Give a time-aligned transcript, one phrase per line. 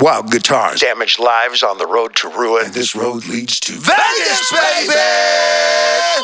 [0.00, 2.66] wild guitars, damaged lives on the road to ruin.
[2.66, 4.94] and this road leads to Vegas, baby!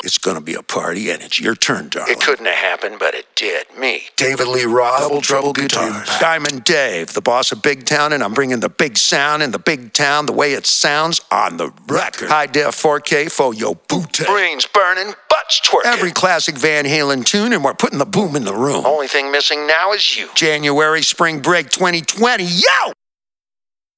[0.05, 2.13] It's gonna be a party, and it's your turn, darling.
[2.13, 3.67] It couldn't have happened, but it did.
[3.77, 4.03] Me.
[4.17, 6.09] David Lee Roth, Double Trouble Guitars.
[6.21, 9.59] Diamond Dave, the boss of Big Town, and I'm bringing the big sound in the
[9.59, 12.29] big town the way it sounds on the record.
[12.29, 14.21] High def 4K for your boot.
[14.27, 15.87] Brains burning, butts twerking.
[15.87, 18.87] Every classic Van Halen tune, and we're putting the boom in the room.
[18.87, 20.29] Only thing missing now is you.
[20.35, 22.45] January spring break 2020.
[22.45, 22.93] Yo!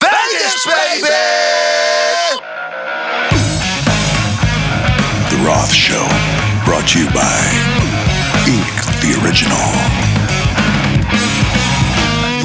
[0.01, 1.09] Vegas, baby!
[5.31, 6.07] The Roth Show,
[6.65, 7.43] brought to you by
[8.47, 9.88] Ink the Original.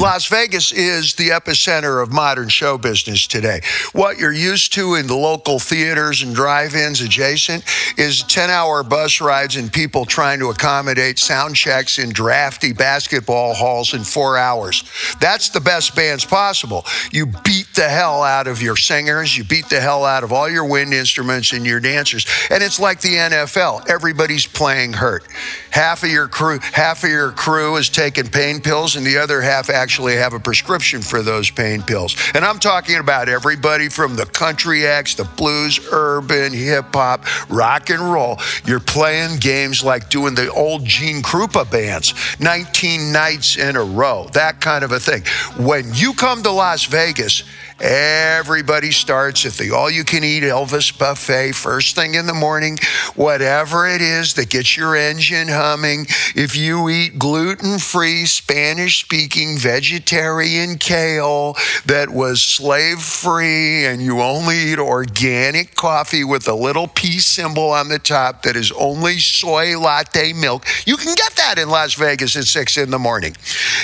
[0.00, 3.60] Las Vegas is the epicenter of modern show business today.
[3.92, 7.64] What you're used to in the local theaters and drive ins adjacent
[7.96, 13.54] is 10 hour bus rides and people trying to accommodate sound checks in drafty basketball
[13.54, 14.84] halls in four hours.
[15.20, 16.84] That's the best bands possible.
[17.12, 20.48] You beat the hell out of your singers, you beat the hell out of all
[20.48, 22.26] your wind instruments and your dancers.
[22.50, 25.24] And it's like the NFL everybody's playing hurt.
[25.70, 29.40] Half of your crew, half of your crew is taking pain pills, and the other
[29.40, 32.16] half actually have a prescription for those pain pills.
[32.34, 37.90] And I'm talking about everybody from the country acts, the blues, urban, hip hop, rock
[37.90, 38.38] and roll.
[38.64, 44.28] You're playing games like doing the old Gene Krupa bands, 19 nights in a row,
[44.32, 45.24] that kind of a thing.
[45.56, 47.42] When you come to Las Vegas,
[47.80, 52.78] Everybody starts at the all you can eat Elvis buffet first thing in the morning,
[53.16, 56.06] whatever it is that gets your engine humming.
[56.36, 64.20] If you eat gluten free, Spanish speaking, vegetarian kale that was slave free, and you
[64.20, 69.18] only eat organic coffee with a little peace symbol on the top that is only
[69.18, 73.34] soy latte milk, you can get that in Las Vegas at six in the morning.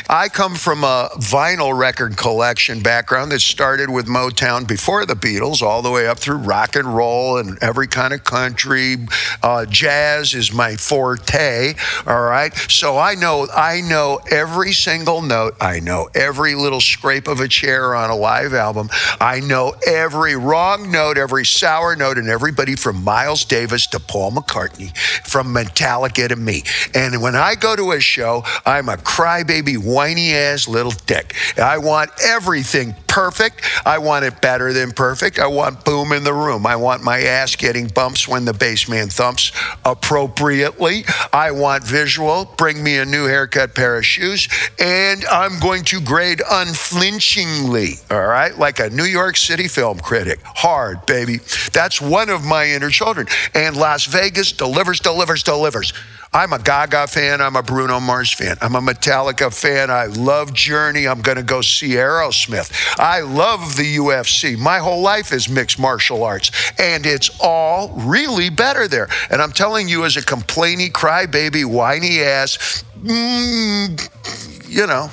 [0.09, 5.62] I come from a vinyl record collection background that started with Motown before the Beatles,
[5.62, 8.97] all the way up through rock and roll and every kind of country.
[9.42, 11.75] Uh, jazz is my forte.
[12.06, 15.55] All right, so I know I know every single note.
[15.60, 18.91] I know every little scrape of a chair on a live album.
[19.21, 24.32] I know every wrong note, every sour note, and everybody from Miles Davis to Paul
[24.32, 26.65] McCartney, from Metallica to me.
[26.94, 31.34] And when I go to a show, I'm a crybaby, whiny ass little dick.
[31.56, 33.62] I want everything perfect.
[33.84, 35.38] I want it better than perfect.
[35.41, 36.65] I want boom in the room.
[36.65, 39.50] I want my ass getting bumps when the bass man thumps
[39.84, 41.04] appropriately.
[41.32, 42.44] I want visual.
[42.56, 44.49] Bring me a new haircut pair of shoes.
[44.78, 48.56] And I'm going to grade unflinchingly, all right?
[48.56, 50.38] Like a New York City film critic.
[50.44, 51.38] Hard, baby.
[51.72, 53.26] That's one of my inner children.
[53.54, 55.93] And Las Vegas delivers, delivers, delivers.
[56.33, 57.41] I'm a Gaga fan.
[57.41, 58.57] I'm a Bruno Mars fan.
[58.61, 59.91] I'm a Metallica fan.
[59.91, 61.09] I love Journey.
[61.09, 62.73] I'm going to go see Aerosmith.
[62.99, 64.57] I love the UFC.
[64.57, 69.09] My whole life is mixed martial arts, and it's all really better there.
[69.29, 75.11] And I'm telling you, as a complainy, crybaby, whiny ass, mm, you know,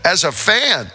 [0.04, 0.90] as a fan,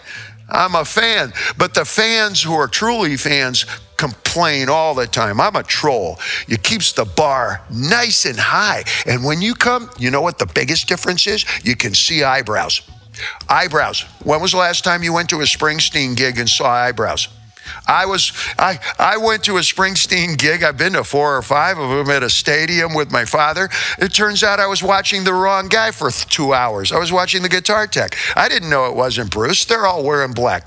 [0.50, 1.32] I'm a fan.
[1.56, 3.64] But the fans who are truly fans
[4.00, 5.40] complain all the time.
[5.40, 6.18] I'm a troll.
[6.48, 8.84] It keeps the bar nice and high.
[9.06, 11.44] And when you come, you know what the biggest difference is?
[11.64, 12.80] You can see eyebrows.
[13.48, 14.06] Eyebrows.
[14.24, 17.28] When was the last time you went to a Springsteen gig and saw eyebrows?
[17.86, 20.62] I was I I went to a Springsteen gig.
[20.62, 23.68] I've been to four or five of them at a stadium with my father.
[23.98, 26.90] It turns out I was watching the wrong guy for th- two hours.
[26.90, 28.16] I was watching the guitar tech.
[28.34, 29.66] I didn't know it wasn't Bruce.
[29.66, 30.66] They're all wearing black.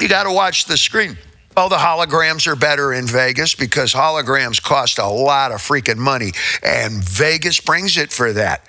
[0.00, 1.18] You got to watch the screen.
[1.54, 6.32] Oh, the holograms are better in Vegas because holograms cost a lot of freaking money,
[6.62, 8.64] and Vegas brings it for that.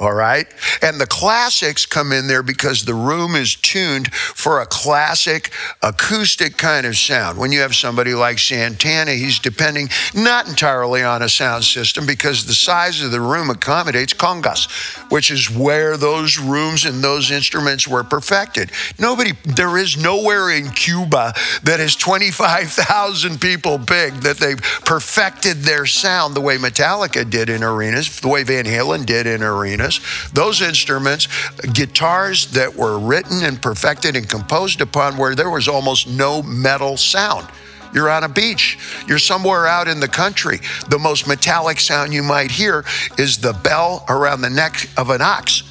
[0.00, 0.46] All right.
[0.80, 5.50] And the classics come in there because the room is tuned for a classic
[5.82, 7.36] acoustic kind of sound.
[7.36, 12.46] When you have somebody like Santana, he's depending not entirely on a sound system because
[12.46, 14.70] the size of the room accommodates congas,
[15.10, 18.70] which is where those rooms and those instruments were perfected.
[19.00, 21.32] Nobody, there is nowhere in Cuba
[21.64, 27.64] that is 25,000 people big that they've perfected their sound the way Metallica did in
[27.64, 29.87] arenas, the way Van Halen did in arenas
[30.32, 31.28] those instruments,
[31.72, 36.96] guitars that were written and perfected and composed upon where there was almost no metal
[36.96, 37.48] sound.
[37.94, 38.78] You're on a beach.
[39.06, 40.58] You're somewhere out in the country.
[40.88, 42.84] The most metallic sound you might hear
[43.16, 45.62] is the bell around the neck of an ox.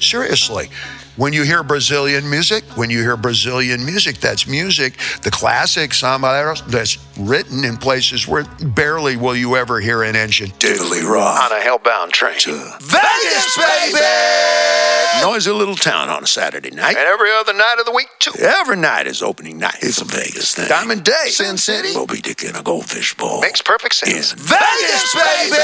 [0.00, 0.70] Seriously.
[1.16, 6.54] When you hear Brazilian music, when you hear Brazilian music, that's music, the classic samba
[6.66, 10.52] that's written in places where barely will you ever hear an engine.
[10.58, 11.50] David Lee Roth.
[11.50, 12.36] On a hellbound train.
[12.36, 14.95] Vegas, baby!
[15.22, 16.96] Noisy little town on a Saturday night.
[16.96, 18.32] And every other night of the week, too.
[18.38, 19.78] Every night is opening night.
[19.82, 20.68] It's a Vegas thing.
[20.68, 21.32] Diamond Dave.
[21.32, 21.94] Sin City.
[21.94, 23.40] Moby Dick in a goldfish bowl.
[23.40, 24.32] Makes perfect sense.
[24.32, 25.56] In Vegas, baby!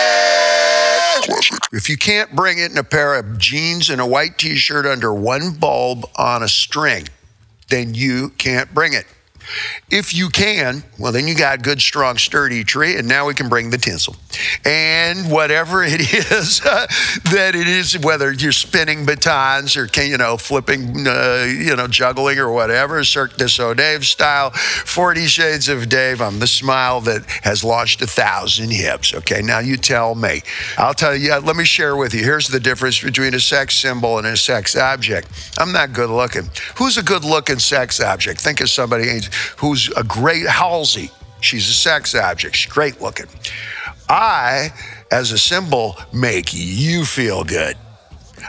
[1.73, 4.87] If you can't bring it in a pair of jeans and a white t shirt
[4.87, 7.09] under one bulb on a string,
[7.69, 9.07] then you can't bring it.
[9.91, 13.49] If you can, well, then you got good, strong, sturdy tree, and now we can
[13.49, 14.17] bring the tinsel.
[14.65, 16.01] And whatever it
[16.33, 21.77] is that it is, whether you're spinning batons or, can, you know, flipping, uh, you
[21.77, 27.01] know, juggling or whatever, Cirque du Soleil style, 40 Shades of Dave, I'm the smile
[27.03, 29.15] that has launched a thousand hips.
[29.15, 30.43] Okay, now you tell me.
[30.79, 32.23] I'll tell you, let me share with you.
[32.23, 35.29] Here's the difference between a sex symbol and a sex object.
[35.59, 36.49] I'm not good looking.
[36.77, 38.41] Who's a good looking sex object?
[38.41, 39.09] Think of somebody
[39.59, 41.11] who's a great Halsey.
[41.41, 42.57] She's a sex object.
[42.57, 43.27] She's great looking.
[44.09, 44.73] I,
[45.11, 47.77] as a symbol, make you feel good.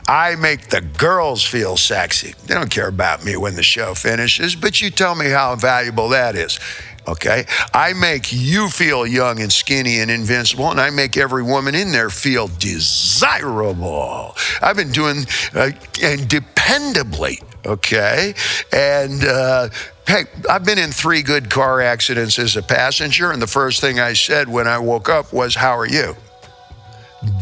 [0.07, 2.33] I make the girls feel sexy.
[2.45, 6.09] They don't care about me when the show finishes, but you tell me how valuable
[6.09, 6.59] that is.
[7.07, 7.45] Okay.
[7.73, 11.91] I make you feel young and skinny and invincible, and I make every woman in
[11.91, 14.35] there feel desirable.
[14.61, 17.43] I've been doing uh, and dependably.
[17.65, 18.33] Okay.
[18.71, 19.69] And, uh,
[20.05, 23.99] Hey, I've been in three good car accidents as a passenger, and the first thing
[23.99, 26.15] I said when I woke up was, How are you?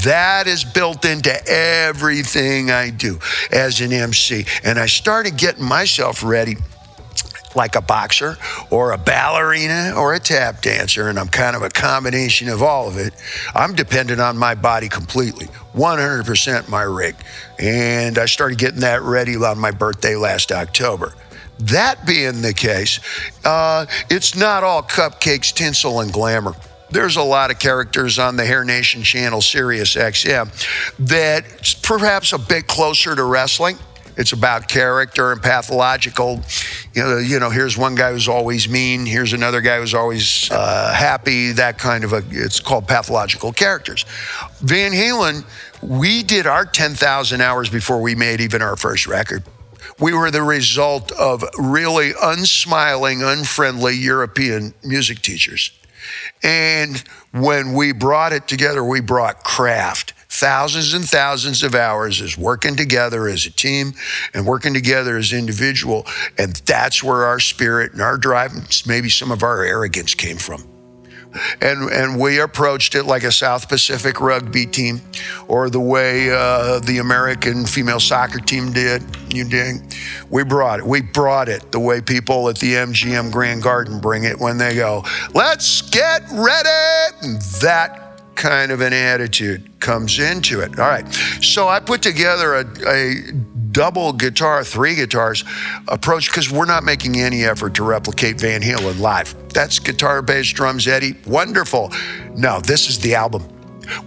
[0.03, 3.19] That is built into everything I do
[3.51, 4.45] as an MC.
[4.63, 6.57] And I started getting myself ready
[7.55, 8.37] like a boxer
[8.69, 12.87] or a ballerina or a tap dancer, and I'm kind of a combination of all
[12.87, 13.13] of it.
[13.55, 17.15] I'm dependent on my body completely, 100% my rig.
[17.57, 21.13] And I started getting that ready on my birthday last October.
[21.61, 22.99] That being the case,
[23.45, 26.55] uh, it's not all cupcakes, tinsel, and glamour.
[26.89, 30.49] There's a lot of characters on the Hair Nation channel, Sirius XM,
[30.99, 33.77] that's perhaps a bit closer to wrestling.
[34.17, 36.41] It's about character and pathological.
[36.93, 39.05] You know, you know, here's one guy who's always mean.
[39.05, 41.53] Here's another guy who's always uh, happy.
[41.53, 42.21] That kind of a.
[42.29, 44.03] It's called pathological characters.
[44.59, 45.45] Van Halen,
[45.81, 49.43] we did our 10,000 hours before we made even our first record.
[50.01, 55.71] We were the result of really unsmiling, unfriendly European music teachers.
[56.41, 56.97] And
[57.31, 60.13] when we brought it together, we brought craft.
[60.27, 63.93] Thousands and thousands of hours is working together as a team
[64.33, 66.07] and working together as individual.
[66.37, 68.51] And that's where our spirit and our drive,
[68.87, 70.70] maybe some of our arrogance came from
[71.61, 75.01] and and we approached it like a South Pacific rugby team,
[75.47, 79.03] or the way uh, the American female soccer team did.
[79.29, 79.95] You dig?
[80.29, 80.85] We brought it.
[80.85, 84.75] We brought it the way people at the MGM Grand Garden bring it when they
[84.75, 86.69] go, "Let's get ready."
[87.21, 88.01] And that
[88.35, 90.79] kind of an attitude comes into it.
[90.79, 91.07] All right.
[91.41, 93.15] So I put together a, a
[93.71, 95.43] double guitar, three guitars
[95.87, 99.35] approach because we're not making any effort to replicate Van Halen live.
[99.49, 101.15] That's guitar, bass, drums, Eddie.
[101.25, 101.91] Wonderful.
[102.35, 103.43] No, this is the album.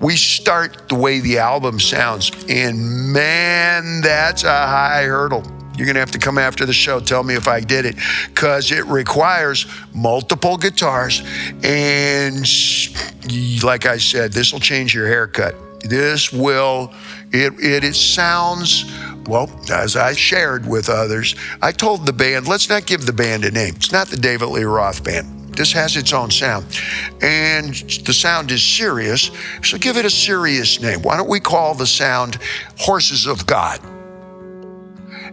[0.01, 5.43] We start the way the album sounds, and man, that's a high hurdle.
[5.77, 7.01] You're going to have to come after the show.
[7.01, 7.97] Tell me if I did it
[8.29, 11.23] because it requires multiple guitars.
[11.65, 12.47] And
[13.63, 15.57] like I said, this will change your haircut.
[15.81, 16.95] This will,
[17.35, 18.85] it, it, it sounds
[19.27, 23.45] well, as I shared with others, I told the band, let's not give the band
[23.45, 23.75] a name.
[23.77, 25.55] It's not the David Lee Roth band.
[25.55, 26.67] This has its own sound.
[27.23, 27.75] And
[28.05, 29.31] the sound is serious,
[29.63, 31.01] so give it a serious name.
[31.03, 32.39] Why don't we call the sound
[32.79, 33.81] Horses of God?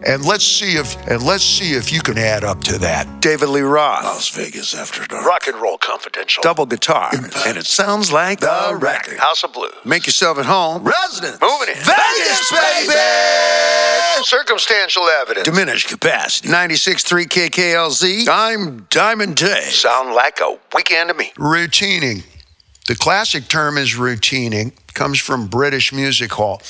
[0.05, 3.21] And let's see if and let's see if you can add up to that.
[3.21, 7.67] David Lee Roth, Las Vegas After Dark, Rock and Roll Confidential, double guitar, and it
[7.67, 9.19] sounds like the record.
[9.19, 9.73] House of Blues.
[9.85, 10.83] Make yourself at home.
[10.83, 11.39] Residence.
[11.39, 11.75] Moving in.
[11.75, 12.93] Vegas, baby.
[14.23, 15.45] Circumstantial evidence.
[15.47, 16.49] Diminished capacity.
[16.49, 18.27] 96.3 KKLZ.
[18.29, 19.63] I'm Diamond Dave.
[19.71, 21.31] Sound like a weekend to me.
[21.37, 22.23] Routining.
[22.87, 24.73] The classic term is routining.
[24.93, 26.61] Comes from British music hall.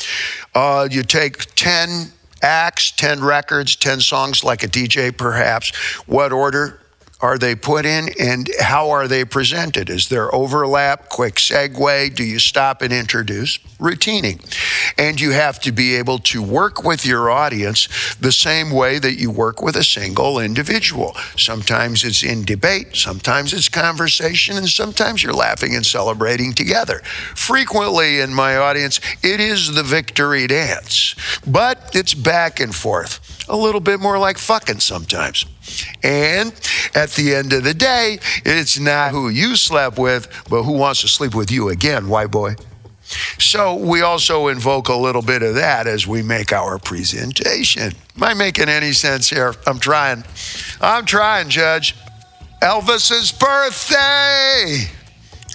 [0.54, 2.12] Uh, you take 10
[2.42, 5.76] acts, 10 records, 10 songs, like a DJ perhaps.
[6.06, 6.81] What order
[7.22, 9.90] are they put in and how are they presented?
[9.90, 12.16] Is there overlap, quick segue?
[12.16, 13.60] Do you stop and introduce?
[13.80, 14.40] Routining.
[14.98, 19.20] And you have to be able to work with your audience the same way that
[19.20, 21.16] you work with a single individual.
[21.38, 27.02] Sometimes it's in debate, sometimes it's conversation, and sometimes you're laughing and celebrating together.
[27.36, 33.20] Frequently in my audience, it is the victory dance, but it's back and forth.
[33.50, 35.46] A little bit more like fucking sometimes.
[36.04, 36.52] And
[36.96, 41.02] at the end of the day, it's not who you slept with, but who wants
[41.02, 42.56] to sleep with you again, white boy.
[43.40, 47.94] So we also invoke a little bit of that as we make our presentation.
[48.16, 49.54] Am I making any sense here?
[49.68, 50.24] I'm trying.
[50.80, 51.96] I'm trying, Judge.
[52.62, 54.90] Elvis's birthday.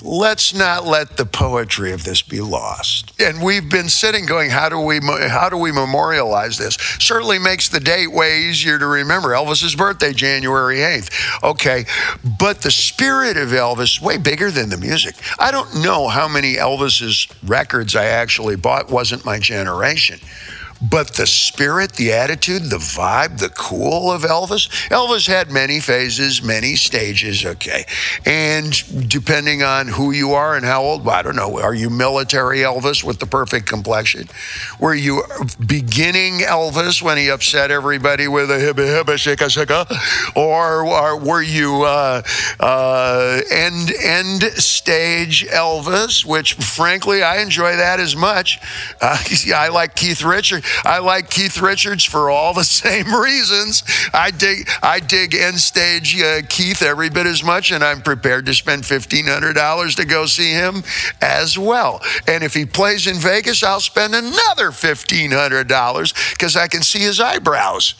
[0.02, 3.18] Let's not let the poetry of this be lost.
[3.20, 6.74] And we've been sitting going, how do we how do we memorialize this?
[7.00, 9.30] Certainly makes the date way easier to remember.
[9.30, 11.42] Elvis's birthday, January 8th.
[11.42, 11.86] Okay,
[12.38, 15.14] but the spirit of Elvis way bigger than the music.
[15.38, 20.20] I don't know how many Elvis's records I actually bought wasn't my generation.
[20.80, 26.42] But the spirit, the attitude, the vibe, the cool of Elvis, Elvis had many phases,
[26.42, 27.86] many stages, okay.
[28.26, 32.58] And depending on who you are and how old, I don't know, are you military
[32.58, 34.28] Elvis with the perfect complexion?
[34.78, 35.22] Were you
[35.66, 40.36] beginning Elvis when he upset everybody with a hibba hibba shika shika?
[40.36, 42.22] Or, or were you uh,
[42.60, 48.60] uh, end, end stage Elvis, which frankly, I enjoy that as much.
[49.00, 49.16] Uh,
[49.54, 50.65] I like Keith Richards.
[50.84, 53.82] I like Keith Richards for all the same reasons.
[54.12, 58.46] I dig I dig end stage uh, Keith every bit as much, and I'm prepared
[58.46, 60.82] to spend fifteen hundred dollars to go see him
[61.20, 62.02] as well.
[62.26, 66.82] And if he plays in Vegas, I'll spend another fifteen hundred dollars because I can
[66.82, 67.94] see his eyebrows.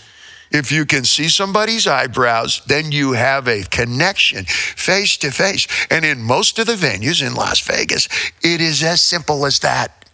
[0.51, 5.67] If you can see somebody's eyebrows, then you have a connection face to face.
[5.91, 8.09] And in most of the venues in Las Vegas,
[8.43, 10.06] it is as simple as that.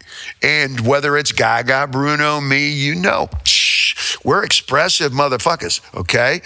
[0.42, 3.28] And whether it's Gaga, Bruno, me, you know,
[4.24, 6.42] we're expressive motherfuckers, okay?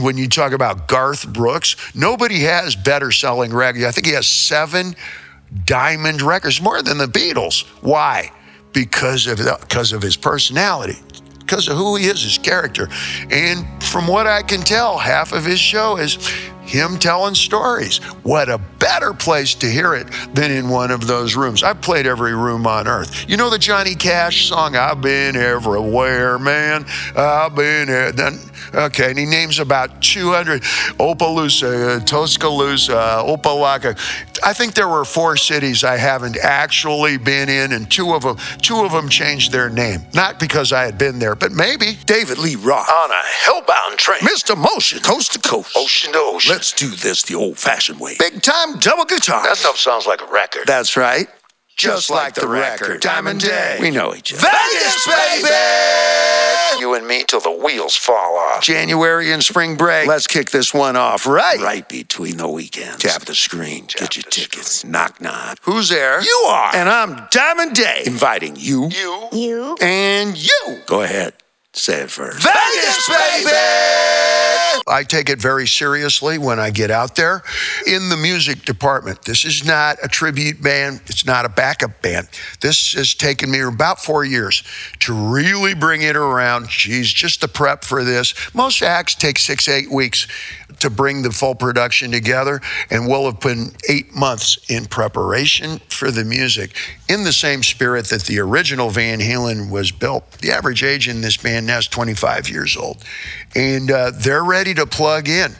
[0.00, 3.84] When you talk about Garth Brooks, nobody has better selling records.
[3.84, 4.94] I think he has seven
[5.64, 7.64] diamond records, more than the Beatles.
[7.82, 8.32] Why?
[8.72, 10.98] Because of, because of his personality
[11.38, 12.88] because of who he is, his character.
[13.30, 16.18] And from what I can tell, half of his show is
[16.66, 17.98] him telling stories.
[18.22, 21.62] What a better place to hear it than in one of those rooms.
[21.62, 23.28] I've played every room on earth.
[23.28, 26.84] You know the Johnny Cash song, I've been everywhere, man.
[27.16, 28.38] I've been Then,
[28.74, 30.62] okay, and he names about 200
[30.98, 33.98] Opelousas, uh, Tuscaloosa, Opelika.
[34.44, 38.36] I think there were four cities I haven't actually been in, and two of them,
[38.62, 40.02] two of them changed their name.
[40.14, 41.98] Not because I had been there, but maybe.
[42.06, 42.88] David Lee Roth.
[42.88, 44.20] On a hellbound train.
[44.20, 44.56] Mr.
[44.56, 45.76] Motion, coast to coast.
[45.76, 46.52] Ocean to ocean.
[46.52, 48.16] Let's do this the old fashioned way.
[48.18, 49.42] Big time double guitar.
[49.42, 50.66] that stuff sounds like a record.
[50.66, 51.28] That's right.
[51.76, 53.02] Just like the record.
[53.02, 53.80] Diamond Dave.
[53.80, 54.42] We know each other.
[54.42, 55.48] Vegas, baby!
[56.80, 58.62] you and me till the wheels fall off.
[58.62, 60.08] January and spring break.
[60.08, 61.60] Let's kick this one off right.
[61.60, 63.02] Right between the weekends.
[63.02, 63.86] Tap the screen.
[63.86, 64.84] Tap Get your the tickets.
[64.84, 65.58] Knock knock.
[65.62, 66.22] Who's there?
[66.22, 66.74] You are.
[66.74, 68.06] And I'm Diamond Dave.
[68.06, 68.88] Inviting you.
[68.88, 69.28] You.
[69.32, 69.76] You.
[69.80, 70.80] And you.
[70.86, 71.34] Go ahead.
[71.74, 72.42] Say it first.
[72.42, 74.15] Vegas, baby!
[74.86, 77.42] I take it very seriously when I get out there
[77.86, 79.22] in the music department.
[79.22, 82.28] This is not a tribute band, it's not a backup band.
[82.60, 84.62] This has taken me about four years
[85.00, 86.68] to really bring it around.
[86.68, 88.34] Geez, just the prep for this.
[88.54, 90.26] Most acts take six, eight weeks
[90.80, 96.10] to bring the full production together, and we'll have been eight months in preparation for
[96.10, 96.76] the music
[97.08, 100.30] in the same spirit that the original Van Halen was built.
[100.38, 103.04] The average age in this band now is 25 years old,
[103.54, 105.54] and uh, they're ready to plug in.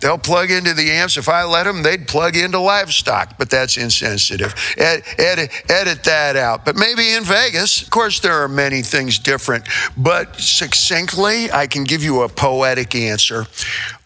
[0.00, 1.16] They'll plug into the amps.
[1.16, 4.54] If I let them, they'd plug into livestock, but that's insensitive.
[4.76, 6.66] Ed, edit, edit that out.
[6.66, 11.84] But maybe in Vegas, of course, there are many things different, but succinctly, I can
[11.84, 13.46] give you a poetic answer.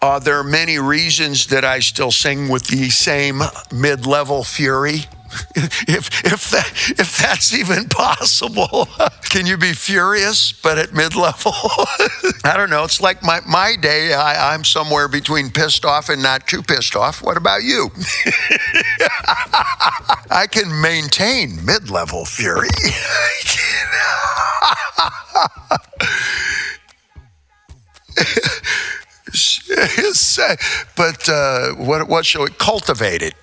[0.00, 3.42] Uh, there are many reasons that I still sing with the same
[3.72, 5.06] mid level fury.
[5.92, 8.88] If, if, that, if that's even possible,
[9.30, 11.52] can you be furious but at mid level?
[12.44, 12.84] I don't know.
[12.84, 16.96] It's like my, my day, I, I'm somewhere between pissed off and not too pissed
[16.96, 17.22] off.
[17.22, 17.90] What about you?
[20.30, 22.68] I can maintain mid level fury.
[30.96, 33.34] but uh, what, what shall we cultivate it?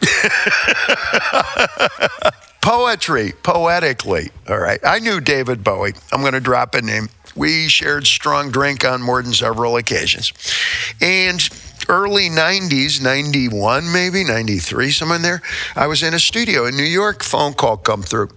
[2.61, 4.29] Poetry, poetically.
[4.49, 4.79] All right.
[4.83, 5.93] I knew David Bowie.
[6.11, 7.09] I'm going to drop a name.
[7.35, 10.33] We shared strong drink on more than several occasions.
[11.01, 11.47] And
[11.89, 15.41] early 90s, 91 maybe, 93, somewhere in there,
[15.75, 17.23] I was in a studio in New York.
[17.23, 18.29] Phone call come through.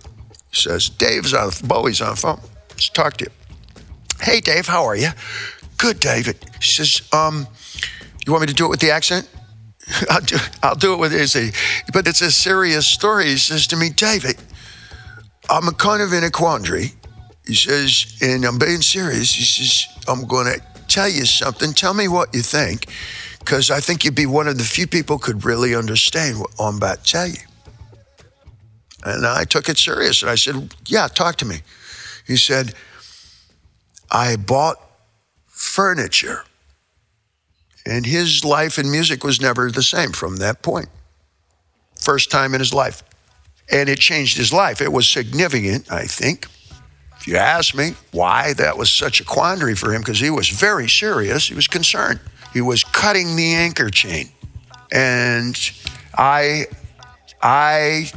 [0.53, 2.41] Says, Dave's on, Bowie's on the phone.
[2.71, 3.31] Let's talk to you.
[4.21, 5.11] Hey, Dave, how are you?
[5.77, 6.37] Good, David.
[6.61, 7.47] Says, um,
[8.31, 9.29] you want me to do it with the accent?
[10.11, 11.51] I'll do, I'll do it with a,
[11.93, 13.27] but it's a serious story.
[13.27, 14.37] He says to me, David,
[15.49, 16.93] I'm kind of in a quandary.
[17.47, 19.35] He says, and I'm being serious.
[19.35, 21.73] He says, I'm going to tell you something.
[21.73, 22.87] Tell me what you think,
[23.41, 26.77] because I think you'd be one of the few people could really understand what I'm
[26.77, 27.39] about to tell you.
[29.05, 30.23] And I took it serious.
[30.23, 31.63] And I said, Yeah, talk to me.
[32.27, 32.75] He said,
[34.11, 34.77] I bought
[35.47, 36.45] furniture.
[37.91, 40.89] And his life in music was never the same from that point.
[41.97, 43.03] First time in his life.
[43.69, 44.81] And it changed his life.
[44.81, 46.47] It was significant, I think.
[47.19, 50.49] If you ask me why that was such a quandary for him, because he was
[50.49, 52.21] very serious, he was concerned.
[52.53, 54.29] He was cutting the anchor chain.
[54.93, 55.59] And
[56.17, 56.67] I
[57.43, 58.13] I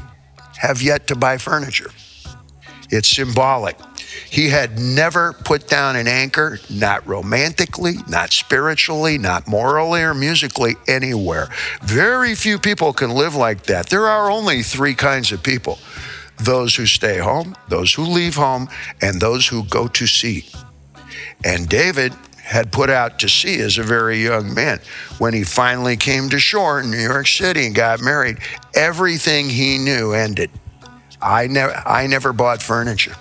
[0.58, 1.89] have yet to buy furniture.
[2.92, 3.77] It's symbolic.
[4.29, 10.75] He had never put down an anchor, not romantically, not spiritually, not morally or musically,
[10.88, 11.50] anywhere.
[11.84, 13.88] Very few people can live like that.
[13.88, 15.79] There are only three kinds of people
[16.39, 18.67] those who stay home, those who leave home,
[19.01, 20.46] and those who go to sea.
[21.46, 24.79] And David had put out to sea as a very young man.
[25.17, 28.39] When he finally came to shore in New York City and got married,
[28.75, 30.51] everything he knew ended.
[31.22, 33.15] I never I never bought furniture.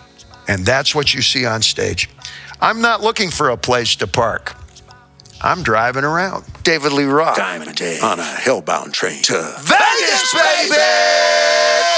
[0.49, 2.09] And that's what you see on stage.
[2.61, 4.55] I'm not looking for a place to park.
[5.41, 6.45] I'm driving around.
[6.63, 7.37] David Lee Roth.
[7.37, 10.77] Diamond Dave on a hellbound train to Vegas, baby!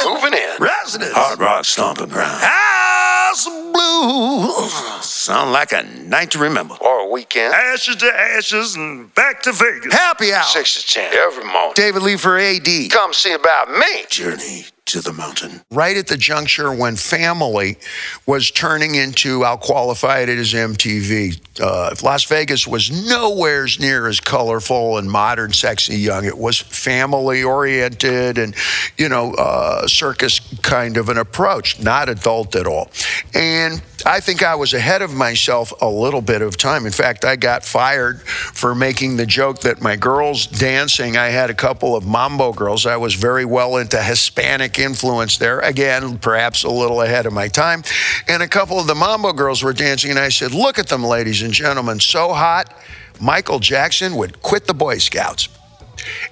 [0.04, 0.56] Moving in.
[0.58, 1.12] Residence.
[1.12, 2.42] Hard rock stomping ground.
[2.42, 4.72] House of Blues.
[5.04, 6.74] Sound like a night to remember.
[6.80, 7.52] Or a weekend.
[7.52, 9.92] ashes to ashes and back to Vegas.
[9.92, 10.44] Happy hour.
[10.44, 11.72] 6 to 10 every morning.
[11.74, 12.68] David Lee for AD.
[12.90, 14.04] Come see about me.
[14.08, 15.62] Journey to the mountain.
[15.70, 17.78] right at the juncture when family
[18.26, 21.40] was turning into, I'll qualify it as MTV.
[21.60, 26.24] Uh, Las Vegas was nowhere near as colorful and modern, sexy, young.
[26.24, 28.54] It was family oriented and,
[28.98, 32.90] you know, uh, circus kind of an approach, not adult at all.
[33.32, 36.84] And I think I was ahead of myself a little bit of time.
[36.84, 41.48] In fact, I got fired for making the joke that my girls dancing, I had
[41.48, 42.84] a couple of mambo girls.
[42.84, 45.60] I was very well into Hispanic influence there.
[45.60, 47.82] Again, perhaps a little ahead of my time.
[48.28, 51.02] And a couple of the mambo girls were dancing, and I said, Look at them,
[51.02, 52.74] ladies and gentlemen, so hot.
[53.20, 55.48] Michael Jackson would quit the Boy Scouts.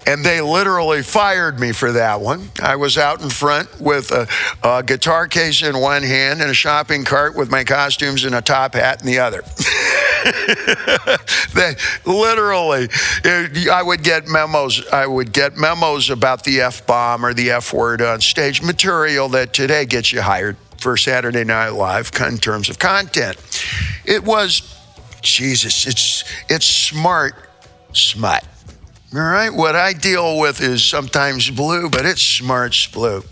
[0.06, 2.50] And they literally fired me for that one.
[2.62, 4.26] I was out in front with a,
[4.62, 8.42] a guitar case in one hand and a shopping cart with my costumes and a
[8.42, 9.42] top hat in the other.
[11.54, 12.88] they literally,
[13.24, 14.86] it- I would get memos.
[14.88, 19.28] I would get memos about the f bomb or the f word on stage material
[19.30, 23.36] that today gets you hired for Saturday Night Live in terms of content.
[24.04, 24.62] It was,
[25.22, 27.34] Jesus, it's it's smart
[27.92, 28.44] smut.
[29.14, 33.22] All right, what I deal with is sometimes blue, but it's smart blue.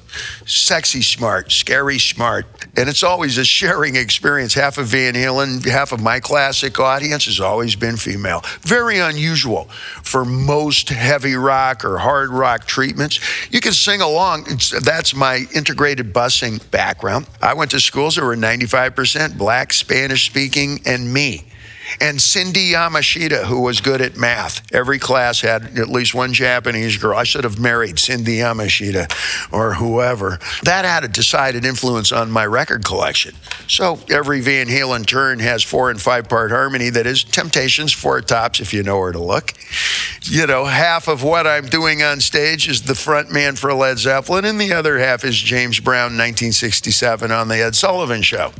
[0.45, 2.45] Sexy smart, scary smart.
[2.77, 4.53] And it's always a sharing experience.
[4.53, 8.45] Half of Van Halen, half of my classic audience has always been female.
[8.61, 9.71] Very unusual
[10.03, 13.19] for most heavy rock or hard rock treatments.
[13.51, 14.45] You can sing along.
[14.49, 17.27] It's, that's my integrated busing background.
[17.41, 21.45] I went to schools that were 95% black, Spanish speaking, and me
[22.01, 24.63] and Cindy Yamashita, who was good at math.
[24.73, 27.17] Every class had at least one Japanese girl.
[27.17, 30.39] I should have married Cindy Yamashita or whoever.
[30.65, 33.35] That had a decided influence on my record collection.
[33.67, 38.21] So every Van Halen turn has four and five part harmony that is Temptations, four
[38.21, 39.55] tops, if you know where to look.
[40.23, 43.99] You know, half of what I'm doing on stage is the front man for Led
[43.99, 48.53] Zeppelin, and the other half is James Brown, 1967, on The Ed Sullivan Show.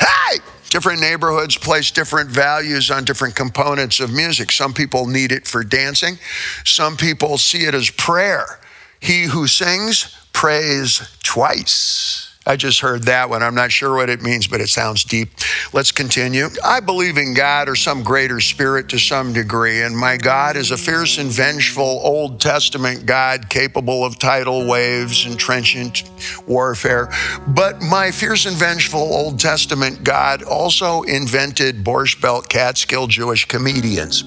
[0.00, 0.38] Hey!
[0.74, 4.50] Different neighborhoods place different values on different components of music.
[4.50, 6.18] Some people need it for dancing,
[6.64, 8.58] some people see it as prayer.
[8.98, 12.23] He who sings prays twice.
[12.46, 13.42] I just heard that one.
[13.42, 15.30] I'm not sure what it means, but it sounds deep.
[15.72, 16.48] Let's continue.
[16.62, 20.70] I believe in God or some greater spirit to some degree, and my God is
[20.70, 26.02] a fierce and vengeful Old Testament God capable of tidal waves and trenchant
[26.46, 27.10] warfare.
[27.48, 34.24] But my fierce and vengeful Old Testament God also invented Borscht Belt Catskill Jewish comedians.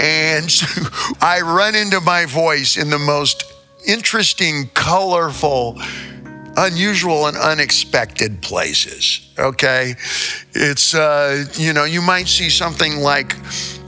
[0.00, 0.50] And
[1.20, 3.52] I run into my voice in the most
[3.86, 5.80] interesting, colorful,
[6.56, 9.28] unusual and unexpected places.
[9.38, 9.94] Okay,
[10.52, 13.34] it's uh, you know you might see something like.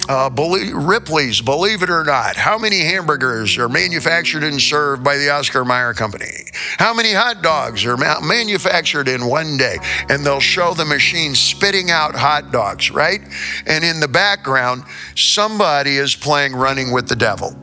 [0.06, 5.16] Uh, belie- Ripley's, believe it or not, how many hamburgers are manufactured and served by
[5.16, 6.44] the Oscar Mayer Company?
[6.76, 9.78] How many hot dogs are ma- manufactured in one day?
[10.10, 13.22] And they'll show the machine spitting out hot dogs, right?
[13.64, 14.84] And in the background,
[15.16, 17.56] somebody is playing Running with the Devil.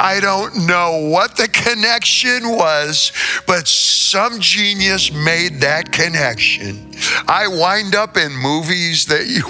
[0.00, 3.10] I don't know what the connection was,
[3.48, 6.87] but some genius made that connection.
[7.26, 9.42] I wind up in movies that you,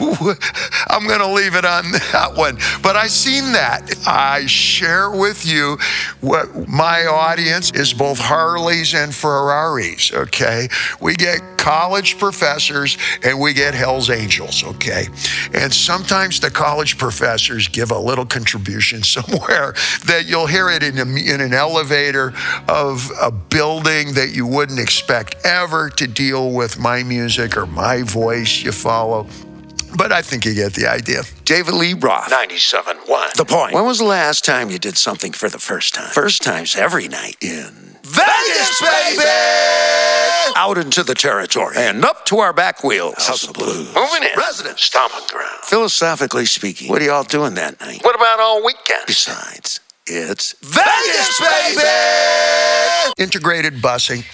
[0.89, 3.91] I'm going to leave it on that one, but I've seen that.
[4.07, 5.79] I share with you
[6.21, 10.69] what my audience is both Harleys and Ferraris, okay?
[11.01, 15.09] We get college professors and we get Hell's Angels, okay?
[15.53, 19.75] And sometimes the college professors give a little contribution somewhere
[20.07, 22.33] that you'll hear it in, a, in an elevator
[22.69, 28.03] of a building that you wouldn't expect ever to deal with my music or my
[28.03, 29.27] voice, you follow.
[29.97, 31.23] But I think you get the idea.
[31.45, 32.31] David Lee Roth.
[32.31, 33.33] 97.1.
[33.35, 33.75] The point.
[33.75, 36.11] When was the last time you did something for the first time?
[36.11, 39.25] First times every night in Vegas, baby!
[40.57, 43.27] Out into the territory and up to our back wheels.
[43.27, 43.95] House of Blues.
[43.95, 44.31] Moving in.
[44.37, 44.83] Residents.
[44.83, 45.61] Stomping ground.
[45.63, 48.03] Philosophically speaking, what are y'all doing that night?
[48.03, 49.05] What about all weekend?
[49.07, 51.83] Besides, it's Vegas, baby!
[53.19, 54.25] integrated busing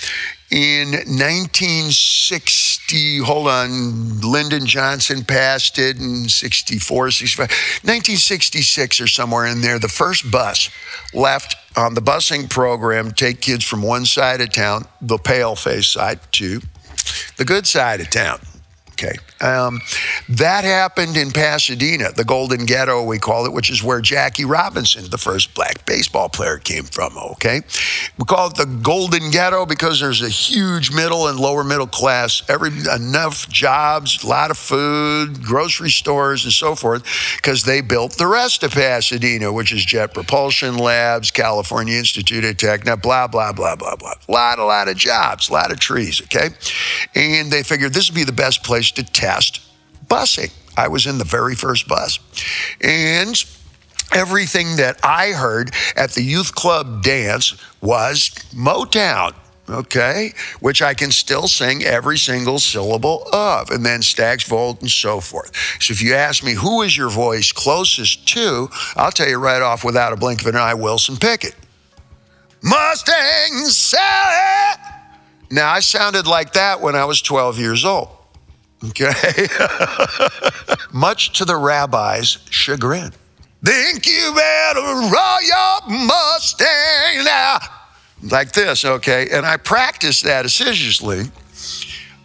[0.51, 2.74] in 1960
[3.25, 9.79] hold on lyndon johnson passed it in 64 65 1966 or somewhere in there.
[9.79, 10.71] The first bus
[11.13, 15.89] left on the busing program take kids from one side of town the pale face
[15.89, 16.61] side to
[17.37, 18.41] the good side of town
[18.95, 19.17] Okay.
[19.41, 19.81] Um,
[20.29, 25.11] that happened in Pasadena, the Golden Ghetto, we call it, which is where Jackie Robinson,
[25.11, 27.17] the first black baseball player, came from.
[27.33, 27.63] Okay.
[28.19, 32.43] We call it the Golden Ghetto because there's a huge middle and lower middle class,
[32.49, 37.05] every enough jobs, a lot of food, grocery stores, and so forth,
[37.37, 42.57] because they built the rest of Pasadena, which is Jet Propulsion Labs, California Institute of
[42.57, 44.15] Technology, blah, blah, blah, blah, blah.
[44.29, 46.23] A lot, a lot of jobs, a lot of trees.
[46.23, 46.51] Okay.
[47.15, 49.61] And they figured this would be the best place to test
[50.07, 50.53] busing.
[50.77, 52.19] I was in the very first bus.
[52.81, 53.43] And
[54.13, 59.35] everything that I heard at the youth club dance was Motown.
[59.67, 64.91] Okay, which I can still sing every single syllable of, and then Stax Volt and
[64.91, 65.57] so forth.
[65.81, 69.63] So if you ask me who is your voice closest to, I'll tell you right
[69.63, 71.55] off without a blink of an eye, Wilson Pickett.
[72.63, 74.83] Mustang Sally.
[75.51, 78.09] Now I sounded like that when I was 12 years old.
[78.89, 79.13] Okay.
[80.93, 83.13] Much to the rabbi's chagrin.
[83.65, 87.59] Think you better roll your Mustang now.
[88.23, 89.29] Like this, okay?
[89.31, 91.25] And I practiced that assiduously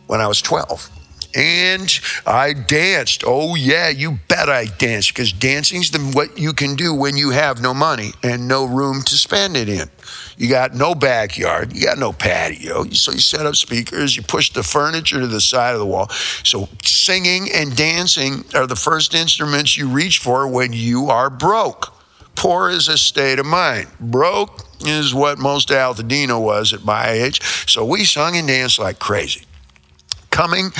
[0.08, 0.90] when I was 12.
[1.36, 3.24] And I danced.
[3.26, 7.30] Oh, yeah, you bet I danced because dancing's the, what you can do when you
[7.30, 9.90] have no money and no room to spend it in.
[10.38, 12.86] You got no backyard, you got no patio.
[12.92, 16.10] So you set up speakers, you push the furniture to the side of the wall.
[16.44, 21.94] So singing and dancing are the first instruments you reach for when you are broke.
[22.36, 23.88] Poor is a state of mind.
[24.00, 27.42] Broke is what most Altadena was at my age.
[27.70, 29.44] So we sung and danced like crazy.
[30.30, 30.72] Coming,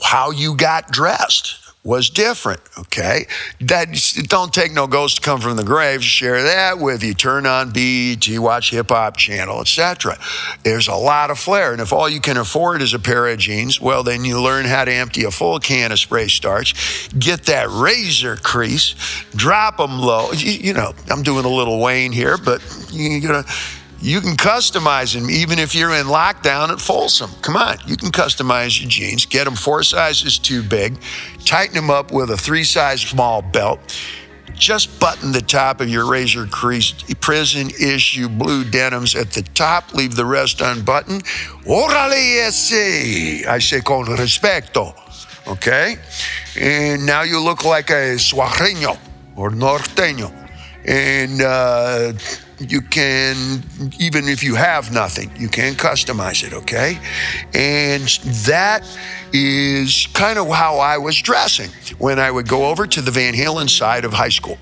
[0.00, 2.60] how you got dressed was different.
[2.78, 3.26] Okay,
[3.60, 3.88] that
[4.28, 6.02] don't take no ghost to come from the grave.
[6.02, 7.12] Share that with you.
[7.12, 10.16] Turn on BET, watch Hip Hop Channel, etc.
[10.62, 13.38] There's a lot of flair, and if all you can afford is a pair of
[13.38, 17.44] jeans, well, then you learn how to empty a full can of spray starch, get
[17.44, 18.94] that razor crease,
[19.34, 20.30] drop them low.
[20.32, 23.44] You, you know, I'm doing a little Wayne here, but you gotta
[24.02, 27.30] you can customize them even if you're in lockdown at Folsom.
[27.40, 30.98] Come on, you can customize your jeans, get them four sizes too big,
[31.44, 33.78] tighten them up with a three size small belt.
[34.54, 39.94] Just button the top of your razor creased prison issue blue denims at the top,
[39.94, 41.24] leave the rest unbuttoned.
[41.64, 44.94] Órale ese, I say con respeto.
[45.46, 45.96] Okay?
[46.60, 48.98] And now you look like a suajeño
[49.36, 50.30] or norteño.
[50.84, 52.12] And, uh,
[52.70, 53.62] you can
[53.98, 56.98] even if you have nothing you can customize it okay?
[57.54, 58.06] And
[58.46, 58.86] that
[59.32, 63.34] is kind of how i was dressing when i would go over to the van
[63.34, 64.58] halen side of high school.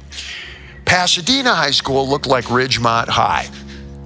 [0.84, 3.48] Pasadena high school looked like ridgemont high.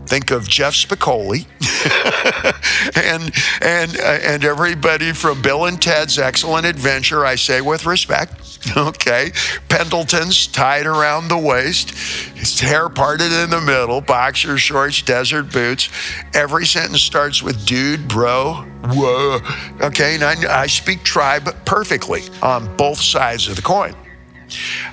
[0.07, 1.47] Think of jeff spicoli.
[2.97, 8.44] And and uh, and everybody from bill and ted's excellent adventure i say with respect
[8.77, 9.33] Okay.
[9.69, 11.91] Pendleton's tied around the waist,
[12.37, 15.89] his hair parted in the middle, boxer shorts, desert boots.
[16.35, 19.41] Every sentence starts with dude, bro, whoa.
[19.81, 20.17] Okay.
[20.17, 23.95] And I, I speak tribe perfectly on both sides of the coin.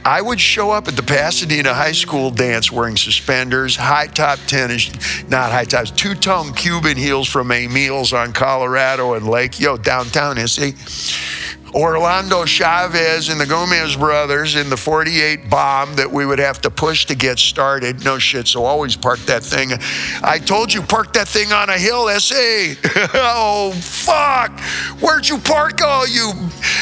[0.03, 4.89] I would show up at the Pasadena High School dance wearing suspenders, high top tennis,
[5.29, 10.37] not high tops, two tone Cuban heels from Emil's on Colorado and Lake, yo, downtown,
[10.37, 10.73] you see
[11.73, 16.69] Orlando Chavez and the Gomez brothers in the 48 bomb that we would have to
[16.69, 18.03] push to get started.
[18.03, 19.71] No shit, so always park that thing.
[20.23, 22.35] I told you, park that thing on a hill, SA.
[23.13, 24.59] oh, fuck.
[25.01, 26.31] Where'd you park all you?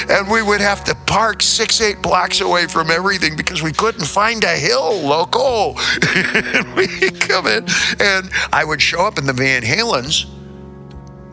[0.10, 4.06] And we would have to park six, eight blocks away from everything because we couldn't
[4.06, 5.78] find a hill local.
[6.16, 7.66] and we come in,
[8.00, 10.39] and I would show up in the Van Halens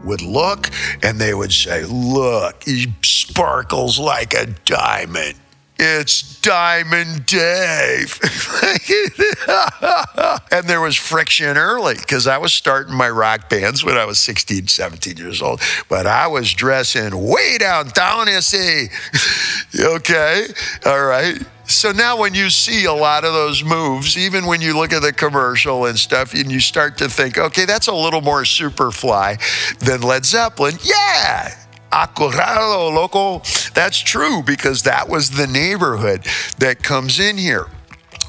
[0.06, 0.70] would look
[1.02, 5.34] and they would say, Look, he sparkles like a diamond.
[5.78, 8.18] It's Diamond Dave.
[10.50, 14.18] and there was friction early because I was starting my rock bands when I was
[14.20, 15.60] 16, 17 years old.
[15.90, 18.88] But I was dressing way downtown, SE.
[19.78, 20.46] okay?
[20.86, 21.42] All right.
[21.68, 25.02] So now when you see a lot of those moves, even when you look at
[25.02, 29.38] the commercial and stuff, and you start to think, okay, that's a little more superfly
[29.80, 30.78] than Led Zeppelin.
[30.82, 31.54] Yeah.
[31.92, 33.38] Acurado, loco.
[33.74, 36.26] That's true because that was the neighborhood
[36.58, 37.66] that comes in here.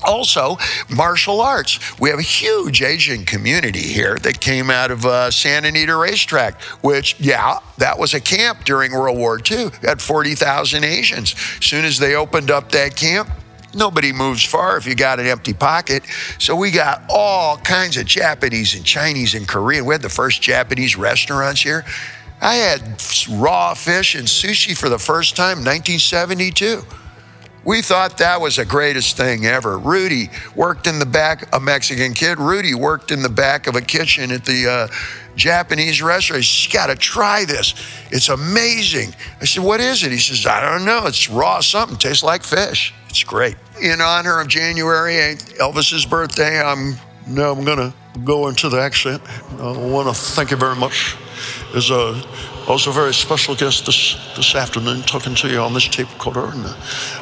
[0.08, 0.58] Also,
[0.90, 2.00] martial arts.
[2.00, 6.62] We have a huge Asian community here that came out of uh, Santa Anita Racetrack,
[6.82, 9.70] which, yeah, that was a camp during World War II.
[9.82, 11.36] Had 40,000 Asians.
[11.60, 13.30] As soon as they opened up that camp,
[13.76, 16.04] nobody moves far if you got an empty pocket.
[16.40, 19.86] So we got all kinds of Japanese and Chinese and Korean.
[19.86, 21.86] We had the first Japanese restaurants here.
[22.42, 22.82] I had
[23.30, 26.84] raw fish and sushi for the first time in 1972.
[27.68, 29.78] We thought that was the greatest thing ever.
[29.78, 32.40] Rudy worked in the back, a Mexican kid.
[32.40, 34.88] Rudy worked in the back of a kitchen at the uh,
[35.36, 36.44] Japanese restaurant.
[36.44, 37.74] He says, got to try this.
[38.10, 39.14] It's amazing.
[39.42, 40.14] I said, What is it?
[40.14, 41.08] He says, I don't know.
[41.08, 41.98] It's raw something.
[41.98, 42.94] Tastes like fish.
[43.10, 43.58] It's great.
[43.82, 46.96] In honor of January 8th, Elvis's birthday, I'm
[47.28, 49.22] now I'm going to go into the accent.
[49.60, 51.18] I want to thank you very much.
[51.74, 52.14] There's a
[52.68, 56.46] also a very special guest this, this afternoon talking to you on this tape recorder.
[56.46, 56.76] And uh,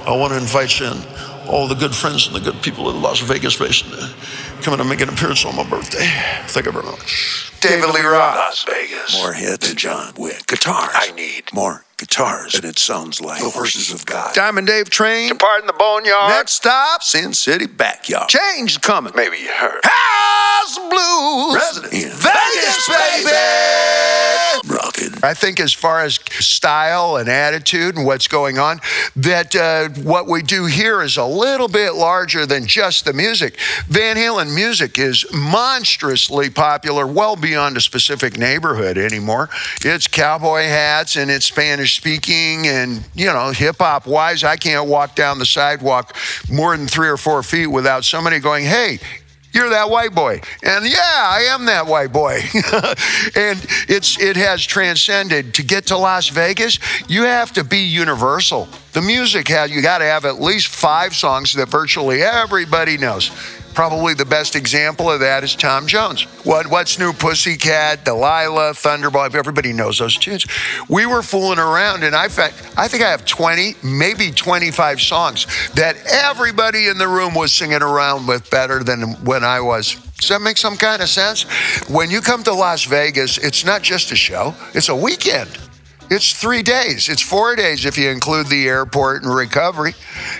[0.08, 1.06] I want to invite you and
[1.48, 4.74] all the good friends and the good people in Las Vegas Basin coming to come
[4.74, 6.08] in and make an appearance on my birthday.
[6.48, 7.52] Thank you very much.
[7.62, 8.36] David Lee Roth.
[8.36, 9.22] Las Vegas.
[9.22, 10.48] More hits than John Wick.
[10.48, 10.90] Guitars.
[10.94, 12.56] I need more guitars.
[12.56, 14.34] And it sounds like The horses of God.
[14.34, 15.38] Diamond Dave Train.
[15.38, 16.30] Pardon the boneyard.
[16.30, 18.30] Next stop, Sin City Backyard.
[18.30, 19.14] Change coming.
[19.16, 19.82] Maybe you heard.
[19.84, 21.56] House Blues.
[21.56, 24.05] Resident in in Vegas, baby.
[24.66, 25.14] Rockin'.
[25.24, 28.80] I think, as far as style and attitude and what's going on,
[29.16, 33.60] that uh, what we do here is a little bit larger than just the music.
[33.88, 39.50] Van Halen music is monstrously popular, well beyond a specific neighborhood anymore.
[39.82, 44.88] It's cowboy hats and it's Spanish speaking, and you know, hip hop wise, I can't
[44.88, 46.16] walk down the sidewalk
[46.50, 49.00] more than three or four feet without somebody going, "Hey."
[49.56, 50.42] You're that white boy.
[50.64, 52.42] And yeah i am that white boy.
[53.36, 55.54] And it's it has transcended.
[55.56, 58.68] To get to las vegas you have to be universal.
[58.94, 63.32] The music has you got to have at least five songs that virtually everybody knows
[63.76, 66.24] Probably the best example of that is Tom Jones.
[66.46, 70.46] What, What's New Pussycat, Delilah, Thunderball, everybody knows those tunes.
[70.88, 75.46] We were fooling around, and I, fact, I think I have 20, maybe 25 songs
[75.74, 79.96] that everybody in the room was singing around with better than when I was.
[80.20, 81.44] Does that make some kind of sense?
[81.90, 85.50] When you come to Las Vegas, it's not just a show, it's a weekend.
[86.10, 87.10] It's three days.
[87.10, 89.96] It's four days if you include the airport and recovery.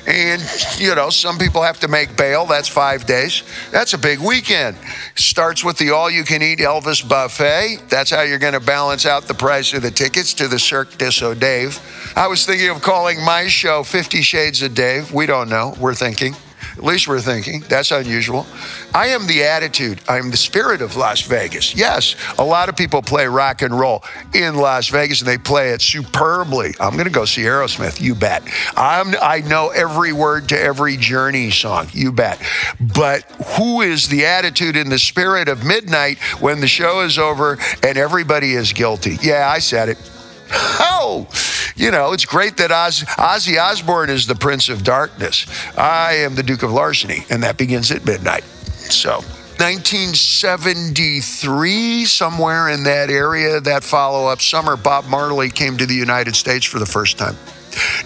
[0.06, 0.42] And,
[0.78, 2.46] you know, some people have to make bail.
[2.46, 3.44] That's five days.
[3.72, 4.78] That's a big weekend.
[5.16, 7.90] Starts with the all you can eat Elvis buffet.
[7.90, 10.98] That's how you're going to balance out the price of the tickets to the Cirque
[10.98, 11.80] du Soleil Dave.
[12.16, 15.12] I was thinking of calling my show Fifty Shades of Dave.
[15.12, 15.74] We don't know.
[15.80, 16.36] We're thinking.
[16.78, 17.64] At least we're thinking.
[17.70, 18.46] That's unusual.
[18.94, 20.02] I am the attitude.
[20.08, 21.76] I'm the spirit of Las Vegas.
[21.76, 25.72] Yes, a lot of people play rock and roll in Las Vegas and they play
[25.72, 26.74] it superbly.
[26.80, 28.02] I'm going to go see Aerosmith.
[28.02, 28.44] You bet.
[28.76, 31.88] I'm, I know every word to every Journey song.
[31.92, 32.42] You bet.
[32.80, 33.24] But
[33.58, 37.98] who is the attitude in the spirit of midnight when the show is over and
[37.98, 39.18] everybody is guilty?
[39.22, 40.12] Yeah, I said it.
[40.88, 41.28] Oh,
[41.76, 45.46] you know, it's great that Oz, Ozzy Osbourne is the Prince of Darkness.
[45.78, 48.44] I am the Duke of Larceny, and that begins at midnight.
[48.44, 49.16] So,
[49.58, 56.36] 1973, somewhere in that area, that follow up summer, Bob Marley came to the United
[56.36, 57.36] States for the first time.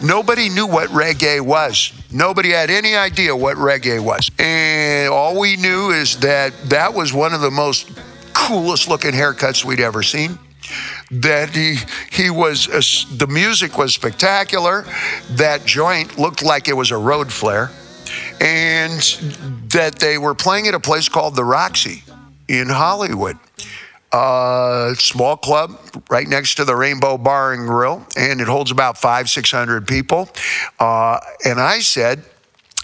[0.01, 1.93] Nobody knew what reggae was.
[2.11, 4.31] Nobody had any idea what reggae was.
[4.39, 7.91] And all we knew is that that was one of the most
[8.33, 10.39] coolest looking haircuts we'd ever seen
[11.11, 11.77] that he
[12.11, 12.81] he was uh,
[13.17, 14.85] the music was spectacular.
[15.31, 17.71] That joint looked like it was a road flare.
[18.41, 19.01] And
[19.69, 22.03] that they were playing at a place called the Roxy
[22.47, 23.37] in Hollywood.
[24.11, 28.97] Uh, small club right next to the Rainbow Bar and Grill, and it holds about
[28.97, 30.29] five, 600 people.
[30.79, 32.23] Uh, and I said,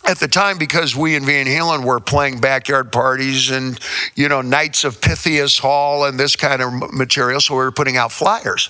[0.08, 3.80] at the time, because we and Van Halen were playing backyard parties and,
[4.16, 7.98] you know, Knights of Pythias Hall and this kind of material, so we were putting
[7.98, 8.70] out flyers.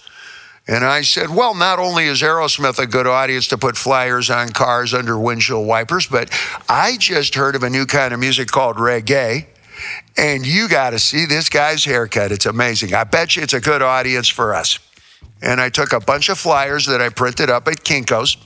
[0.68, 4.50] And I said, well, not only is Aerosmith a good audience to put flyers on
[4.50, 6.30] cars under windshield wipers, but
[6.68, 9.46] I just heard of a new kind of music called reggae.
[10.18, 12.32] And you got to see this guy's haircut.
[12.32, 12.96] It's amazing.
[12.96, 14.80] I bet you it's a good audience for us.
[15.42, 18.38] And I took a bunch of flyers that I printed up at Kinko's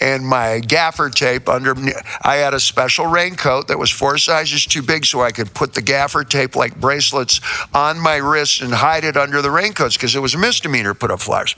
[0.00, 1.74] and my gaffer tape under
[2.22, 5.74] I had a special raincoat that was four sizes too big so I could put
[5.74, 7.40] the gaffer tape like bracelets
[7.74, 11.10] on my wrists and hide it under the raincoats because it was a misdemeanor put
[11.10, 11.54] up flyers.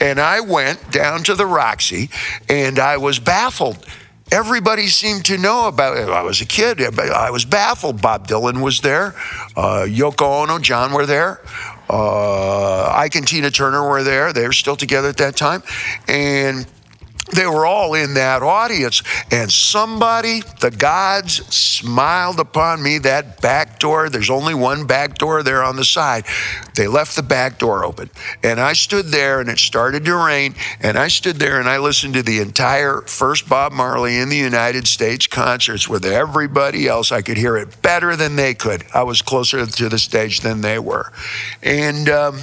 [0.00, 2.10] And I went down to the Roxy
[2.48, 3.84] and I was baffled.
[4.32, 6.08] Everybody seemed to know about it.
[6.08, 6.80] I was a kid.
[6.98, 8.02] I was baffled.
[8.02, 9.14] Bob Dylan was there.
[9.56, 11.40] Uh, Yoko Ono, John were there.
[11.88, 14.32] Uh, Ike and Tina Turner were there.
[14.32, 15.62] They were still together at that time.
[16.08, 16.66] And
[17.32, 19.02] they were all in that audience.
[19.30, 24.08] And somebody, the gods, smiled upon me that back door.
[24.08, 26.24] There's only one back door there on the side.
[26.74, 28.10] They left the back door open.
[28.42, 30.54] And I stood there and it started to rain.
[30.80, 34.36] And I stood there and I listened to the entire first Bob Marley in the
[34.36, 37.10] United States concerts with everybody else.
[37.10, 38.84] I could hear it better than they could.
[38.94, 41.12] I was closer to the stage than they were.
[41.62, 42.40] And, um,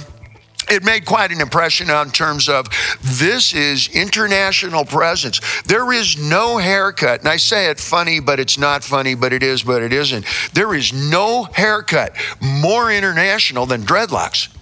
[0.68, 2.66] it made quite an impression on terms of
[3.00, 5.40] this is international presence.
[5.62, 9.42] There is no haircut, and I say it funny, but it's not funny, but it
[9.42, 10.24] is, but it isn't.
[10.52, 14.53] There is no haircut more international than dreadlocks.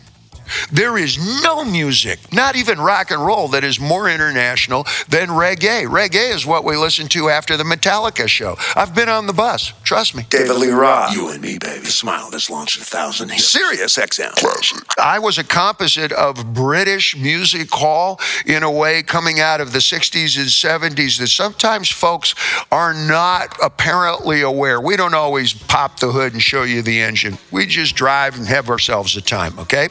[0.70, 5.86] There is no music, not even rock and roll, that is more international than reggae.
[5.86, 8.56] Reggae is what we listen to after the Metallica show.
[8.76, 10.24] I've been on the bus, trust me.
[10.30, 11.14] David Lee Roth.
[11.14, 11.86] You and me, baby.
[11.86, 13.44] Smile that's launched a thousand hits.
[13.46, 14.32] Sirius XM.
[14.36, 14.82] Classic.
[14.98, 19.78] I was a composite of British music hall in a way coming out of the
[19.78, 22.34] 60s and 70s that sometimes folks
[22.70, 24.80] are not apparently aware.
[24.80, 27.38] We don't always pop the hood and show you the engine.
[27.50, 29.88] We just drive and have ourselves a time, okay?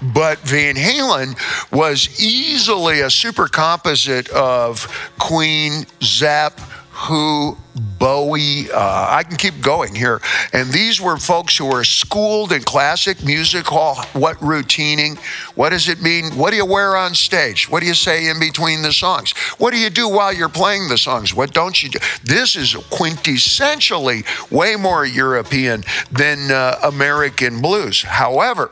[0.00, 1.36] But Van Halen
[1.72, 4.86] was easily a super composite of
[5.18, 7.56] Queen, Zepp, Who,
[7.98, 8.70] Bowie.
[8.70, 10.20] Uh, I can keep going here.
[10.52, 13.96] And these were folks who were schooled in classic music hall.
[14.12, 15.16] What routining?
[15.54, 16.36] What does it mean?
[16.36, 17.68] What do you wear on stage?
[17.68, 19.32] What do you say in between the songs?
[19.58, 21.34] What do you do while you're playing the songs?
[21.34, 21.98] What don't you do?
[22.24, 28.02] This is quintessentially way more European than uh, American blues.
[28.02, 28.70] However,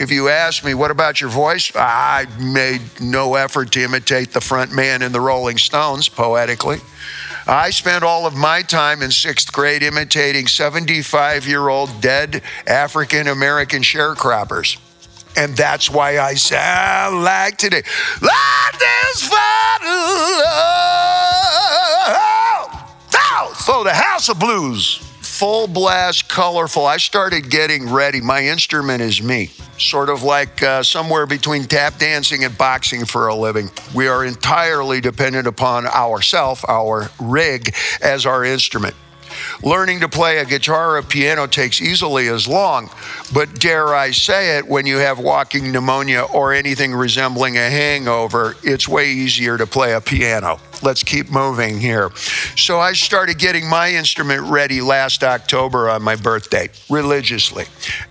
[0.00, 1.70] if you ask me, what about your voice?
[1.74, 6.78] I made no effort to imitate the front man in the Rolling Stones poetically.
[7.46, 13.26] I spent all of my time in sixth grade imitating 75 year old dead African
[13.28, 14.78] American sharecroppers.
[15.36, 17.82] And that's why I sound like today.
[18.20, 19.60] This father.
[23.54, 25.09] So the House of Blues
[25.40, 26.84] full blast, colorful.
[26.84, 28.20] I started getting ready.
[28.20, 29.46] My instrument is me,
[29.78, 33.70] sort of like uh, somewhere between tap dancing and boxing for a living.
[33.94, 38.94] We are entirely dependent upon ourself, our rig, as our instrument.
[39.62, 42.90] Learning to play a guitar or piano takes easily as long,
[43.32, 48.56] but dare I say it, when you have walking pneumonia or anything resembling a hangover,
[48.62, 50.60] it's way easier to play a piano.
[50.82, 52.10] Let's keep moving here.
[52.56, 57.64] So I started getting my instrument ready last October on my birthday, religiously.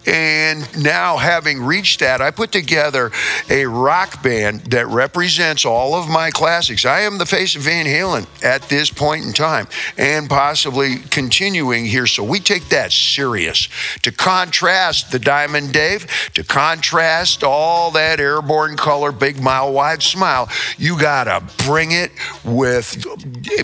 [0.06, 3.12] And now, having reached that, I put together
[3.50, 6.86] a rock band that represents all of my classics.
[6.86, 11.86] I am the face of Van Halen at this point in time and possibly continuing
[11.86, 12.08] here.
[12.08, 13.68] So we take that serious.
[14.04, 20.50] To contrast the Diamond Dave, to contrast all that airborne color, big mile wide smile,
[20.78, 22.12] you got to bring it
[22.60, 23.06] with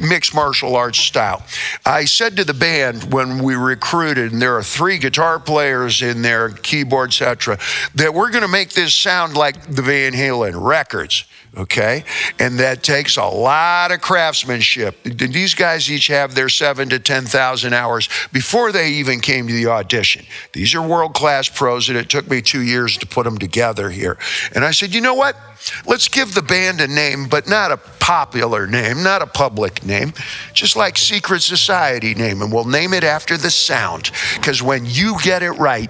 [0.02, 1.44] mixed martial arts style.
[1.86, 6.22] I said to the band when we recruited, and there are three guitar players in
[6.22, 7.60] there, keyboard, etc.,
[7.96, 11.26] that we're going to make this sound like the Van Halen records
[11.58, 12.04] okay?
[12.40, 15.02] And that takes a lot of craftsmanship.
[15.04, 19.68] These guys each have their seven to 10,000 hours before they even came to the
[19.68, 20.26] audition.
[20.54, 23.90] These are world class pros, and it took me two years to put them together
[23.90, 24.18] here.
[24.54, 25.36] And I said, you know what?
[25.86, 30.13] Let's give the band a name, but not a popular name, not a public name,
[30.54, 32.41] just like Secret Society name.
[32.41, 35.89] And we'll name it after the sound, because when you get it right,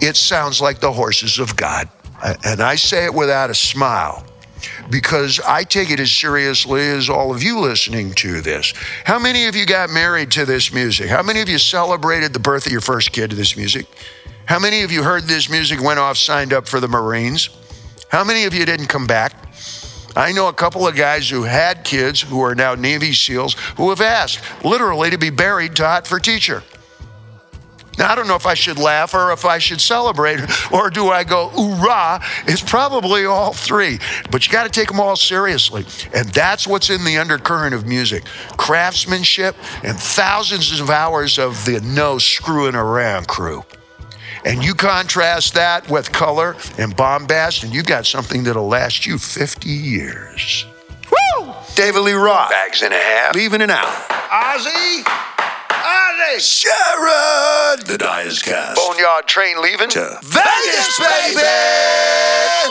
[0.00, 1.88] it sounds like the horses of God.
[2.44, 4.24] And I say it without a smile
[4.90, 8.72] because I take it as seriously as all of you listening to this.
[9.04, 11.08] How many of you got married to this music?
[11.08, 13.86] How many of you celebrated the birth of your first kid to this music?
[14.46, 17.48] How many of you heard this music, went off, signed up for the Marines?
[18.14, 19.34] How many of you didn't come back?
[20.14, 23.90] I know a couple of guys who had kids who are now Navy SEALs who
[23.90, 26.62] have asked literally to be buried to Hot for Teacher.
[27.98, 30.38] Now, I don't know if I should laugh or if I should celebrate,
[30.70, 32.20] or do I go, hoorah?
[32.46, 33.98] It's probably all three,
[34.30, 35.84] but you got to take them all seriously.
[36.14, 41.80] And that's what's in the undercurrent of music craftsmanship and thousands of hours of the
[41.80, 43.64] no screwing around crew.
[44.44, 49.18] And you contrast that with color and bombast, and you've got something that'll last you
[49.18, 50.66] 50 years.
[51.10, 51.54] Woo!
[51.74, 52.50] David Lee Roth.
[52.50, 53.34] Bags and a half.
[53.34, 53.86] Leaving it out.
[54.30, 55.33] Ozzy!
[56.14, 56.40] Ozzy!
[56.40, 57.86] Sharon!
[57.86, 58.76] The die is cast.
[58.76, 59.88] Boneyard train leaving.
[59.90, 61.42] To Vegas, baby!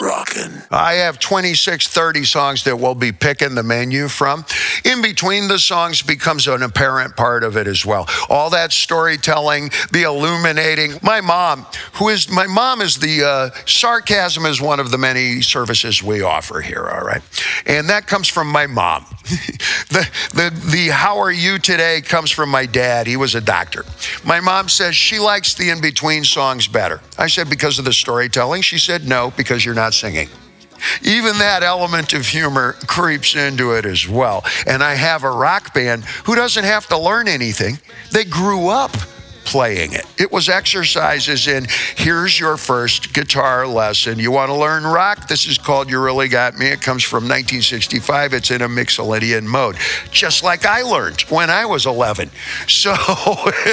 [0.02, 0.64] rockin'.
[0.72, 4.46] I have 26, 30 songs that we'll be picking the menu from.
[4.86, 8.08] In between the songs becomes an apparent part of it as well.
[8.30, 10.94] All that storytelling, the illuminating.
[11.02, 15.41] My mom, who is, my mom is the, uh, sarcasm is one of the many
[15.41, 17.22] services we offer here, all right?
[17.66, 19.06] And that comes from my mom.
[19.89, 23.08] the, the, the how are you today comes from my dad.
[23.08, 23.86] He was a doctor.
[24.24, 27.02] My mom says she likes the in between songs better.
[27.18, 28.62] I said, because of the storytelling.
[28.62, 30.30] She said, no, because you're not singing.
[31.02, 34.44] Even that element of humor creeps into it as well.
[34.68, 37.80] And I have a rock band who doesn't have to learn anything,
[38.12, 38.92] they grew up
[39.46, 40.06] playing it.
[40.18, 41.66] It was exercises in
[41.96, 44.20] here's your first guitar lesson.
[44.20, 45.28] You want to learn rock?
[45.28, 46.68] This is called You Really Got Me.
[46.68, 48.34] It comes from 1965.
[48.34, 49.78] It's in a Mixolydian mode,
[50.12, 52.30] just like I learned when I was 11.
[52.68, 52.94] So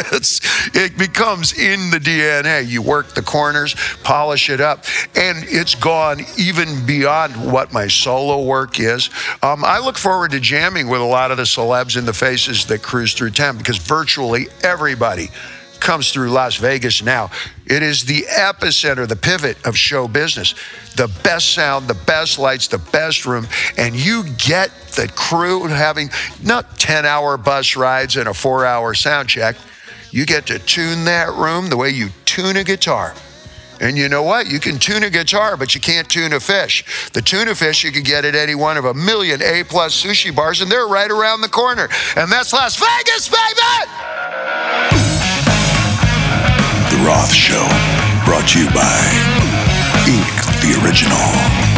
[0.02, 0.40] it's
[0.74, 2.68] it becomes in the DNA.
[2.68, 4.84] You work the corners, polish it up,
[5.16, 9.10] and it's gone even beyond what my solo work is.
[9.42, 12.66] Um, I look forward to jamming with a lot of the celebs and the faces
[12.66, 15.30] that cruise through town because virtually everybody
[15.80, 17.30] comes through Las Vegas now.
[17.66, 20.54] It is the epicenter, the pivot of show business.
[20.96, 23.46] The best sound, the best lights, the best room,
[23.78, 26.10] and you get the crew having
[26.42, 29.56] not 10 hour bus rides and a four hour sound check.
[30.10, 33.14] You get to tune that room the way you tune a guitar.
[33.80, 34.46] And you know what?
[34.46, 37.10] You can tune a guitar, but you can't tune a fish.
[37.12, 40.34] The tuna fish you can get at any one of a million A plus sushi
[40.34, 41.88] bars, and they're right around the corner.
[42.16, 43.90] And that's Las Vegas, baby!
[46.90, 47.66] The Roth Show.
[48.26, 49.00] Brought to you by
[50.06, 51.69] Ink the Original.